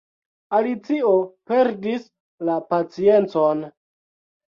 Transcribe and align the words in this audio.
Alicio 0.59 1.11
perdis 1.53 2.09
la 2.51 2.59
paciencon. 2.75 3.67